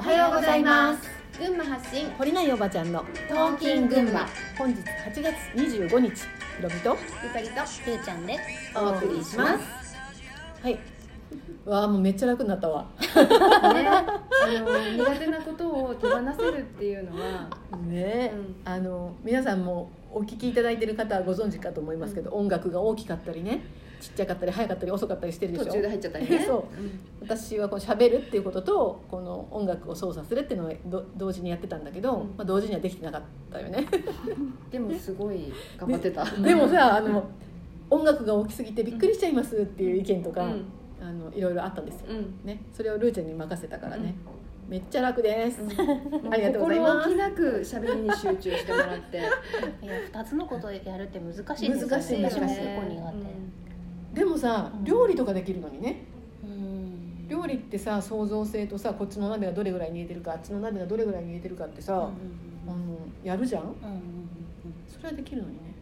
[0.00, 1.10] おはようございます。
[1.38, 4.26] 群馬発信堀内おばちゃんのトーキン群馬。
[4.56, 6.26] 本日8月25日ひ
[6.62, 8.38] ろみとゆかりとゆうちゃんで
[8.74, 9.96] お送りします。
[10.62, 10.78] はい。
[11.66, 12.86] わあもうめっちゃ楽になったわ。
[13.04, 13.10] ね。
[13.20, 14.08] あ
[14.46, 17.50] の苦手なことを手放せるっていうのは
[17.86, 18.32] ね、
[18.64, 23.64] うあの皆さんもお聞きいただいてる方はご存知かと思いますけど、音楽が大きかったりね
[24.00, 25.64] ちっちゃかったり早かったり遅かったりしてるでしょ？
[25.66, 26.38] 途中で入っちゃったりね。
[26.46, 26.56] そう。
[26.56, 27.00] うん。
[27.20, 32.26] 私はこう喋るっていうこととこの音楽を操作するっていうのをど同時にやってたんだけど、うん。
[32.28, 33.22] まあ、同時にはできてなかっ
[33.52, 33.86] たよね。
[34.70, 36.24] でもすごい頑張ってた。
[36.24, 37.24] で もさあの
[37.90, 40.64] 音楽が大きすぎてびっくりしちゃいますっていう意見とか、うん。
[41.02, 42.40] あのいろいろあったんですよ、うん。
[42.44, 44.14] ね、それをルーちゃんに任せたからね、
[44.68, 46.32] めっちゃ楽です、うん。
[46.32, 47.08] ありがとうございます。
[47.08, 49.16] 心置きなく喋りに集中してもらって。
[49.16, 49.30] いや
[50.12, 51.90] 二つのことをやるって難しいですよね。
[51.90, 53.69] 難しい難しい私も結構苦手
[54.14, 56.04] でもさうん料理とかできるのにね。
[56.44, 57.28] うん。
[57.28, 62.10] 料理ってさ創造性とさこっちの鍋がどれぐらい煮えてるかあっちの鍋がどれぐらい煮えてるかってさ、
[62.66, 63.62] うんやるじゃん？
[63.62, 64.04] うんうんうんうん。
[64.88, 65.74] それはできるのにね。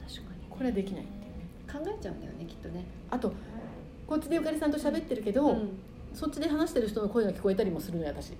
[0.00, 0.46] 確かに。
[0.50, 1.48] これはできないっていうね。
[1.72, 2.84] 考えちゃうんだよねきっとね。
[3.10, 3.32] あと
[4.06, 5.68] こっちでゆかりさんと喋ってるけど、うん。
[6.12, 8.34] そっちで話してる人の声が聞こえたりもするのよ私、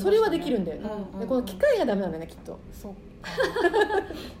[0.00, 2.58] それはできるんだよね、うんでこの機械がダメなんだよねきっと。
[2.72, 3.30] そっか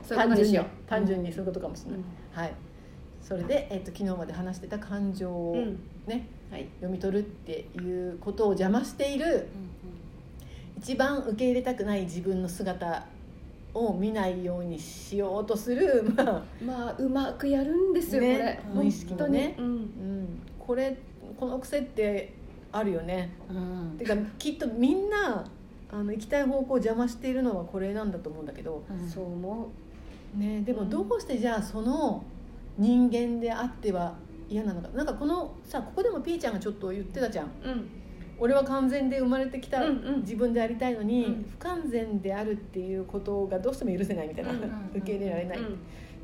[0.02, 1.30] そういう単純にことにしよ単純に。
[1.30, 2.04] そういうことかもしれない、うん。
[2.32, 2.54] はい
[3.28, 5.56] それで、えっと昨日まで話してた感情をう
[6.10, 6.66] ね、んはい。
[6.76, 9.48] 読み取るっていうことを邪魔している
[10.78, 13.04] 一番受け入れたくない自分の姿
[13.74, 18.60] を見ないようにしようとする、 まあまあうまくやるんですよこねれ。
[18.72, 19.56] 無意識のね。
[19.58, 20.96] うんうん、これ
[21.38, 22.32] この癖って
[22.72, 23.34] あるよね。
[23.50, 23.56] うん。
[23.56, 25.44] うんてかきっとみんな
[25.92, 29.06] あの行きたい方向を邪魔しているのはこれなんだと思うんだけど、うん。
[29.06, 29.68] そう思
[30.34, 30.88] ね、でもうん。
[30.88, 32.24] どうしてじゃあその
[32.78, 34.14] 人間であっては
[34.48, 34.88] 嫌なのか。
[34.94, 37.46] なんかこのさここでもピーちゃんがちょっと言ってたじゃん。
[37.46, 37.90] ううん。
[38.40, 40.20] 俺は完全で生まれてきたうんうん。
[40.20, 41.46] 自分でありたいのに、うん。
[41.50, 44.58] 不完全であるっていうことがどうしても許せないみたいな、うん
[44.94, 45.58] 受け入れられない、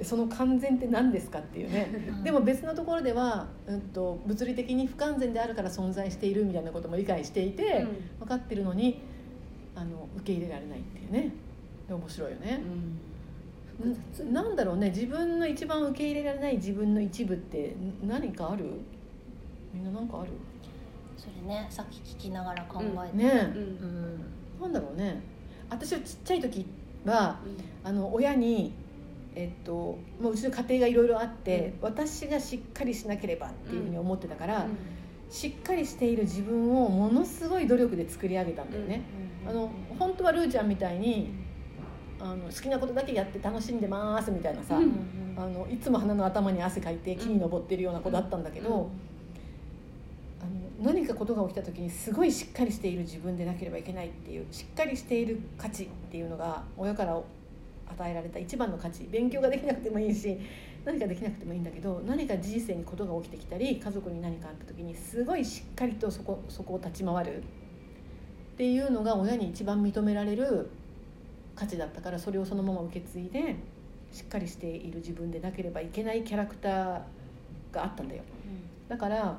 [0.02, 1.90] その完全って何ですかっていうね。
[2.08, 7.86] う んでも別のところでは、うん、と物理的に不完全であるから存在しているみたいなことも理解していて、
[8.20, 9.00] 分かってるのに
[9.74, 11.32] あの受け入れられないっていうね。
[11.88, 13.13] で面白いよね、複雑ん
[14.30, 18.64] なんだろうね自分の一番受け入れられない自分の一部ってん何かある？
[19.72, 20.30] みんな何かある？
[21.16, 23.62] それねさっき聞きながら考えて、ねうん。
[24.60, 24.62] うん。
[24.62, 25.22] なんだろうね。
[25.68, 26.66] 私はちっちゃい時
[27.04, 27.38] は
[27.82, 28.72] あの親に
[29.36, 34.68] えっと、もううちの家庭がいろいろあって、私がしっかりしなければっていうふうに思ってたから、
[35.28, 39.02] しっかりしている自分をものすごい努力で作り上げたんだよね、
[39.44, 41.32] あの本当はルーちゃんみたいに
[42.24, 48.88] あの好きなことだけやって楽しんでますみたいなさ、うんあのいつも鼻の頭に汗かいて木に登ってるような子だったんだけど、
[50.40, 50.44] あ
[50.84, 60.38] の何かことが起きた時にすごいしっかりしている自分でなければいけないっていうしっかりしている価値っていうのが親から与えられた一番の価値勉強ができなくてもいいし
[60.84, 61.64] 何かできなくてもいいん。
[61.64, 70.70] だけど何か人生にことが起きてきたり家族に何かあった時にすごいしっかりとそこそこを立ち回るっていうのが親に一番認められる
[71.54, 73.56] 価値だったからそれをそのまま受け継いで
[74.12, 77.02] しっかりしている自分でなければいけないキャラクター
[77.72, 78.22] があったんだよ。
[78.88, 79.38] だから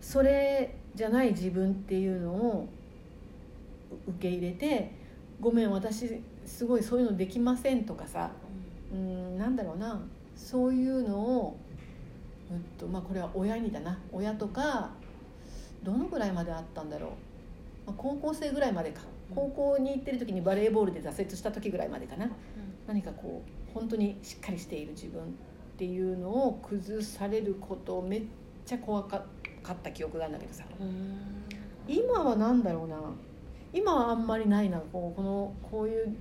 [0.00, 2.68] それじゃない自分っていうのを
[4.08, 4.92] 受け入れて
[5.40, 8.30] 「ごめん私すごいそういうのできません」とかさ
[8.92, 10.00] うんなんだろうな
[10.34, 11.56] そういうのを、
[12.50, 13.98] うんとまあ、これは親にだな。
[14.12, 14.90] 親とか
[15.82, 17.10] どのぐらいまであったんだろう、
[17.86, 19.02] まあ、高校生ぐらいまでか
[19.34, 22.30] 高校に行ってる時にバレーボールで挫折した時ぐらいまでかな。
[22.86, 25.26] 何かこう本当にしっかりしている自分っ
[25.76, 28.22] ていうのを崩されることをめっ
[28.64, 30.64] ちゃ怖かった記憶があるんだけどさ。
[30.80, 31.18] うんうん。
[31.88, 32.96] 今は何だろうな。
[33.72, 36.16] 今はあんまりないなこうこのこういう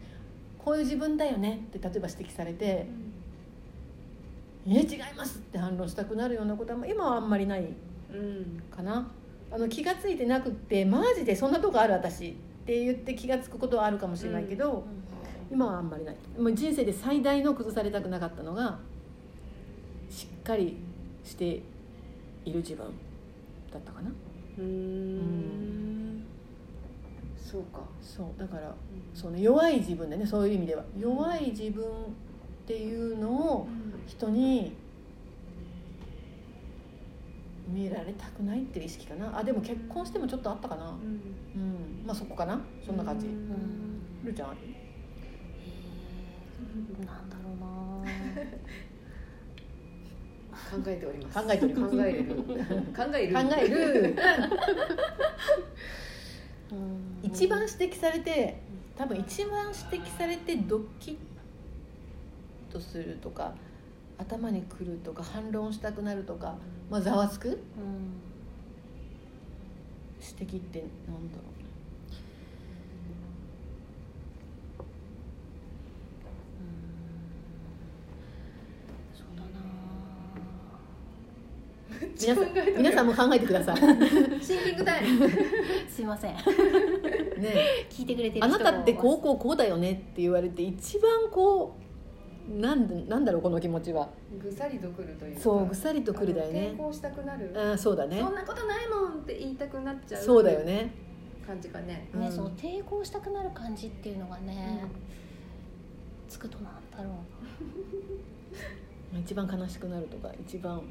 [0.57, 2.87] こういう自分だよねって例えば指摘されて
[4.65, 7.67] 「いや違います」って反論したくなるようなことは今はあんまりない
[8.11, 8.61] うん。
[8.75, 9.09] かな
[9.51, 12.35] あの気が付いてなくってマジでそんなとこある私
[12.65, 14.83] って言って気が付くことはあるかもしれないけど、
[15.51, 16.15] 今はあんまりない。
[16.35, 18.79] もう人生で最大の崩されたくなかったのが
[20.09, 20.75] しっかり
[21.23, 21.61] して
[22.43, 22.87] いる自分
[23.71, 24.09] だったかな。
[24.57, 26.23] うーん。
[27.37, 27.81] そうか。
[28.01, 28.73] そうだから
[29.13, 30.83] その弱い自分でねそういう意味では。
[30.99, 31.87] 弱い自分っ
[32.65, 33.67] ていうのを
[34.07, 34.73] 人に
[37.67, 39.37] 見られたくないっていう意識かな。
[39.37, 40.89] あでも結婚してもちょっとあったかな。
[40.89, 40.93] う
[41.57, 42.03] ん。
[42.05, 42.61] まあそこかな。
[42.85, 43.27] そんな感じ。
[43.27, 44.33] うん。
[44.33, 44.59] ちゃんある
[47.05, 47.65] なんだろうな。
[50.65, 51.39] 考えております。
[51.39, 51.95] 考えております。
[51.95, 52.35] 考えれる。
[52.35, 52.43] 考
[53.13, 53.33] える。
[53.33, 54.15] 考える。
[56.71, 57.19] うん。
[57.23, 58.61] 一番指摘されて
[58.97, 61.15] 多分一番指摘されてドキッ
[62.71, 63.53] とするとか
[64.17, 66.55] 頭にくるとか反論したくなるとか、
[66.89, 67.49] まあ、ざわつく？
[67.49, 67.57] うん。
[70.39, 71.43] 指摘ってなんだろ
[79.13, 79.49] そうだな。
[82.01, 83.77] う 皆さん皆さんも考えてください。
[84.43, 85.29] シンキングタイム。
[85.89, 86.35] すいません。
[86.35, 86.39] ね
[87.89, 91.84] 聞いてくれてるあ人なたってこうこうこうだよねって言われて一番こう
[92.47, 94.09] なんでなんだろうこの気持ちは。
[94.39, 96.73] ぐさりとくるというかそうぐさりとくるだよね。
[96.75, 97.51] 抵抗したくなる。
[97.55, 98.19] あーそうだね。
[98.19, 100.93] そんなことないもんって言いたくなっちゃうそうだよね。
[101.45, 102.09] 感じかね。
[102.13, 102.21] うん。
[102.21, 104.85] ねその抵抗したくなる感じっていうのがね、
[106.27, 107.09] つくとなんだろ
[109.19, 110.81] 一番悲しくなるとか一番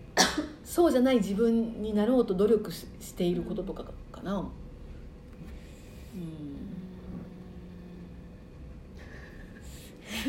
[0.64, 4.38] そうじゃない自分になろうと努力ししていることとかかな。
[4.38, 4.42] う
[6.18, 6.55] ん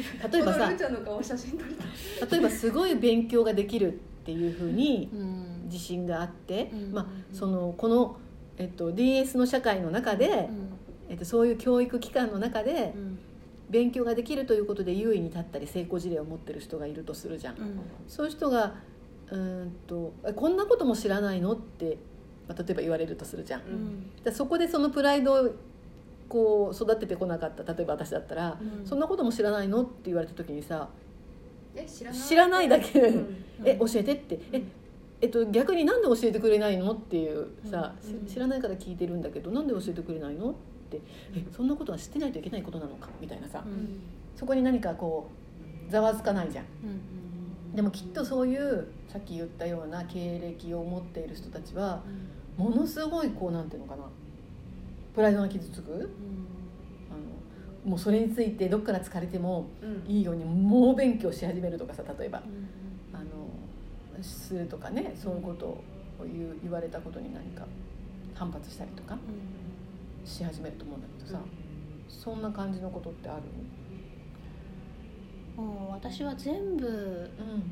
[0.31, 0.71] 例えばさ
[2.31, 3.95] 例えばすごい勉強ができるっ
[4.25, 5.44] ていうふうにう、うん。
[5.65, 8.17] 自信があって、うんまあ、そのこの、
[8.57, 10.49] えっと、DS の社会の中で、
[11.09, 13.19] えっと、そういう教育機関の中でうん。
[13.69, 17.57] 勉強ができるということで優位に立ったり成功事例を持ってる人がいるとするじゃん。
[17.57, 17.79] うん。
[18.07, 18.75] そういう人が
[19.29, 21.97] うーんとえこんなことも知らないのって、
[22.47, 23.61] まあ、例えば言われるとするじゃん。
[23.61, 23.63] う
[24.25, 25.51] うんそこでそのプライドを
[26.29, 28.85] こう育ててこなかった例えば私だったら、うん。
[28.85, 30.89] そんなことも知らないのって言われた時にさ
[31.75, 32.19] え知らない？
[32.21, 33.35] 知らないだけでうん。
[33.65, 34.39] え教えてって。
[34.51, 34.63] え
[35.19, 37.95] えっと、逆になんで教えてくれないのっていうさ、
[38.27, 40.53] 知らないから聞いてるんだけどなんで教えてくれないのっ
[40.91, 41.01] て。
[41.35, 44.00] えそんなことは知ってないといけないことなのかみたいなさ、うん。
[44.35, 45.27] そこに何かこ
[45.88, 46.65] うざわつかないじゃん。
[47.75, 52.01] でもきっとそういうさっき言ったような経歴を持っている人たちは
[52.56, 54.03] ものすごいこうなんていうのかな
[55.18, 55.92] プライドが傷つく？
[57.10, 57.14] あ
[57.86, 60.04] のもうそれについてどっから疲れてもうん。
[60.08, 62.40] いいように猛勉強し始めるとかさ例えば。
[62.40, 62.69] うん
[63.14, 63.25] あの
[64.24, 65.84] するとかねそういうことを
[66.19, 67.66] 言う言われたことに何か
[68.34, 69.18] 反発したりとか
[70.25, 71.40] し始めると思うんだけどさ、
[72.08, 73.42] そんな感じのことってある？
[75.56, 77.72] もう私は全部うん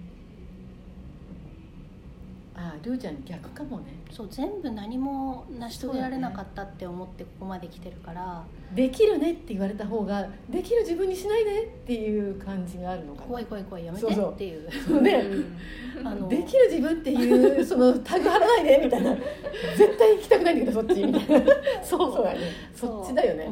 [2.57, 3.85] ああルーちゃん逆かもね。
[4.11, 8.43] そう全部何も成し遂げられなかったって思ってここまで来てるから、
[8.73, 13.27] できるねって言われた方ができる自分にしないでっていう感じがあるのかな。
[13.27, 14.69] 怖い怖い怖いやめてっていう。
[14.87, 16.01] そうねう。
[16.01, 16.07] ん。
[16.07, 19.15] あのできる自分っていうそのタグ貼らないでみたいな。
[19.77, 21.53] 絶対行きたくないんだけどそっちみたいな
[21.83, 22.13] そう。
[22.13, 22.39] そうだね。
[22.73, 23.49] そっちだよね。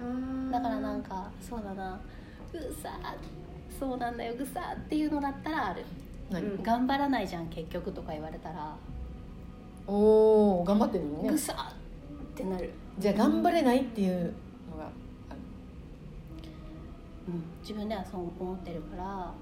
[0.00, 0.04] う。
[0.04, 0.50] ん。
[0.50, 2.00] だからなんかそうだな。
[2.52, 5.82] ぐさーそうなんだよぐさーっていうのだったらある
[6.30, 6.62] 何、うん。
[6.62, 8.76] 頑張らないじゃん結局とか言われたら。
[9.86, 11.30] おお頑張ってるのにね。
[11.30, 11.72] ぐさーっ
[12.34, 14.32] てなる、じゃあ頑張れないっていう
[14.70, 14.84] のが
[15.30, 15.38] ある。
[17.28, 19.32] うん、自分ではそう思ってるから。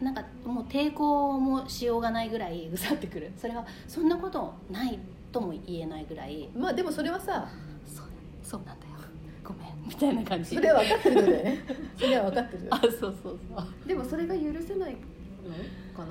[0.00, 3.32] なんかもう抵抗もしようがないぐらいぐさってくる。
[3.36, 4.98] それはそんなことない
[5.32, 6.48] とも言えないぐらい。
[6.56, 7.48] まあでもそれはさ
[7.84, 8.06] そう
[8.42, 8.86] そうなんだ
[9.88, 10.54] みたいな感じ。
[10.54, 11.58] それは分かってることだよね。
[11.96, 13.38] それは分かってるあそうそうそう。
[13.88, 16.04] でもそれが許せないのか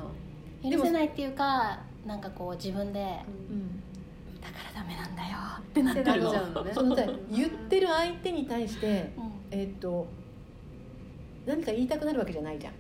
[0.63, 0.71] な？
[0.71, 3.00] 許せないっていうかなんかこう自分で
[3.50, 3.81] うん。
[4.42, 5.37] だからダメなんだよ。
[5.59, 6.23] ってなってる。
[6.23, 6.71] のなっちゃうのね。
[6.73, 9.21] そのさ言ってる相手に対してう。
[9.21, 10.07] んえーっと
[11.45, 12.73] 何か言いたくなるわけじゃないじゃん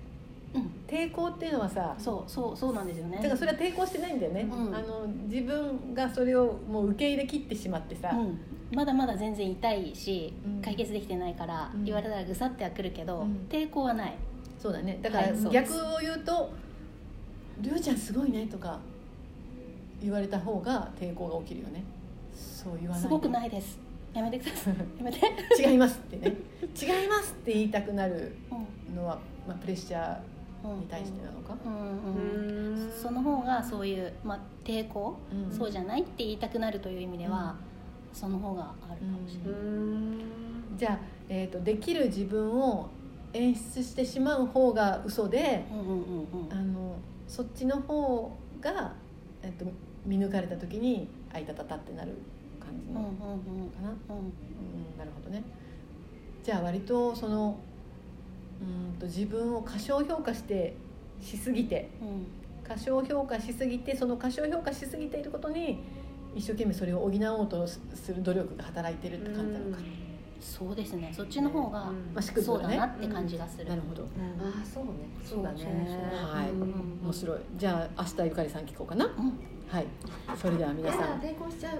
[0.55, 0.59] う。
[0.59, 1.53] ん抵抗っていう。
[1.53, 2.31] のはさそう。
[2.31, 2.57] そう。
[2.57, 2.73] そう。
[2.73, 4.69] なんですよねだからそれは抵抗してないんだよね、う。
[4.69, 6.89] んあの自分がそれをもう。
[6.89, 8.15] 受け入れきってしまってさ、う。
[8.23, 8.39] ん、
[8.71, 10.61] まだまだ全然痛いし、うん。
[10.61, 11.83] 解決できてないから、うん。
[11.85, 13.47] 言われたらぐさってはくるけど、うん。
[13.49, 14.15] 抵抗はない。
[14.59, 14.99] そうだね。
[15.01, 16.49] だから逆を言うと
[17.61, 18.79] 「りゅうちゃんすごいね」とか
[20.01, 21.83] 言われた方が抵抗が起きるよね。
[22.35, 23.79] そう言わないすごくないです。
[24.13, 24.75] やめてください。
[24.97, 25.19] やめて、
[25.69, 26.35] 違いますってね。
[26.79, 28.35] 違いますって言いたくなる
[28.89, 28.95] うん。
[28.95, 30.17] のは、まあ、プレッシャ
[30.63, 30.71] うん。
[30.71, 31.73] ーに対してなのか、うん。
[31.73, 32.87] うん。
[32.89, 32.91] ん。
[32.91, 35.55] その方がそういう、まあ、抵抗、うん。
[35.55, 37.55] そうじゃないって言いたくなるという意味では、
[38.17, 39.63] その方があるかもしれうない、
[40.73, 40.77] ん。
[40.77, 42.89] じゃあ、えー、とできる自分を
[43.33, 45.95] 演出してしまう方が嘘でうんうんうん
[46.45, 46.51] うん。
[46.51, 46.95] あの
[47.27, 48.31] そっちの方
[48.61, 48.93] が、
[49.43, 49.65] えっと
[50.05, 52.13] 見抜かれた時に「あいたたた」ってなる
[52.59, 53.05] 感じのか
[53.81, 54.21] な、うん。
[54.21, 54.31] うん
[54.97, 55.43] なるほどね。
[56.43, 57.57] じゃあ割とその
[58.61, 60.75] うんと自分を過小評価して
[61.21, 62.25] しすぎてうん。
[62.67, 65.79] 過小評価しすぎてその過小評価しすぎていることに
[66.35, 67.81] 一生懸命それを補おうとす
[68.15, 69.77] る努力が働いてるって感じなのか、
[70.39, 71.11] そうですね。
[71.15, 71.95] そっちの方がうん。
[72.13, 74.03] まあしっくりくそうだなって感じがする、なるほど。
[74.03, 74.05] あ
[74.61, 74.91] あそうね。
[75.23, 75.65] そうだね。
[76.13, 76.49] はい。
[76.51, 76.99] うん。
[77.03, 77.39] 面白い。
[77.57, 79.05] じゃあ明日ゆかりさん聞こうかな？
[79.05, 79.11] うん。
[79.67, 79.85] はい。
[80.39, 81.21] それでは皆さん。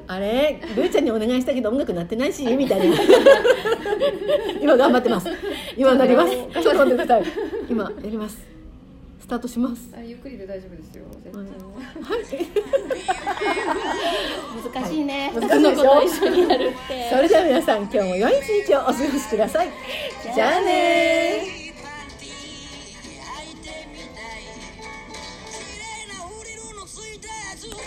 [0.07, 0.59] あれ？
[0.75, 2.43] ルーちゃんにお願いしたけど音楽鳴ってないし？
[2.55, 2.97] みたいな。
[4.61, 5.29] 今頑張ってます。
[5.77, 6.31] 今なります。
[6.31, 7.23] ちょっと待ってください
[7.69, 8.56] 今やります
[9.19, 9.89] スタートします。
[9.95, 11.05] あゆっくりで大丈夫ですよ。
[11.23, 11.45] 絶対
[14.73, 15.45] 難しいね、はい。
[15.45, 17.09] 2つのことを一緒にやるって。
[17.09, 19.69] それでは皆さん今日も良い一日をお過ごしください。
[20.33, 21.56] じゃあねー